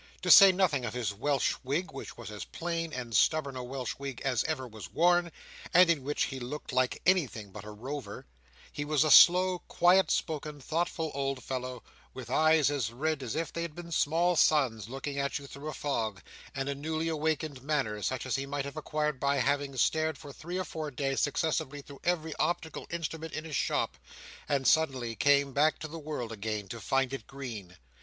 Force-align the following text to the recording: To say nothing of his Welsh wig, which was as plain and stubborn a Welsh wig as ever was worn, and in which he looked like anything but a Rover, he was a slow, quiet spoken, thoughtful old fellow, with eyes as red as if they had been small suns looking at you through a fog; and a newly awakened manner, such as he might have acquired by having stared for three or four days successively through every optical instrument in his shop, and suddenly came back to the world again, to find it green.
To 0.23 0.31
say 0.31 0.51
nothing 0.51 0.83
of 0.83 0.95
his 0.95 1.13
Welsh 1.13 1.53
wig, 1.63 1.91
which 1.91 2.17
was 2.17 2.31
as 2.31 2.43
plain 2.43 2.91
and 2.91 3.15
stubborn 3.15 3.55
a 3.55 3.63
Welsh 3.63 3.93
wig 3.99 4.19
as 4.25 4.43
ever 4.45 4.67
was 4.67 4.89
worn, 4.91 5.31
and 5.75 5.91
in 5.91 6.03
which 6.03 6.23
he 6.23 6.39
looked 6.39 6.73
like 6.73 6.99
anything 7.05 7.51
but 7.51 7.63
a 7.65 7.69
Rover, 7.69 8.25
he 8.71 8.83
was 8.83 9.03
a 9.03 9.11
slow, 9.11 9.59
quiet 9.67 10.09
spoken, 10.09 10.59
thoughtful 10.59 11.11
old 11.13 11.43
fellow, 11.43 11.83
with 12.15 12.31
eyes 12.31 12.71
as 12.71 12.91
red 12.91 13.21
as 13.21 13.35
if 13.35 13.53
they 13.53 13.61
had 13.61 13.75
been 13.75 13.91
small 13.91 14.35
suns 14.35 14.89
looking 14.89 15.19
at 15.19 15.37
you 15.37 15.45
through 15.45 15.67
a 15.69 15.73
fog; 15.75 16.19
and 16.55 16.67
a 16.67 16.73
newly 16.73 17.07
awakened 17.07 17.61
manner, 17.61 18.01
such 18.01 18.25
as 18.25 18.35
he 18.37 18.47
might 18.47 18.65
have 18.65 18.77
acquired 18.77 19.19
by 19.19 19.35
having 19.37 19.77
stared 19.77 20.17
for 20.17 20.33
three 20.33 20.57
or 20.57 20.65
four 20.65 20.89
days 20.89 21.19
successively 21.19 21.83
through 21.83 22.01
every 22.03 22.33
optical 22.37 22.87
instrument 22.89 23.33
in 23.33 23.43
his 23.45 23.55
shop, 23.55 23.97
and 24.49 24.65
suddenly 24.65 25.15
came 25.15 25.53
back 25.53 25.77
to 25.77 25.87
the 25.87 25.99
world 25.99 26.31
again, 26.31 26.67
to 26.67 26.79
find 26.81 27.13
it 27.13 27.27
green. 27.27 27.77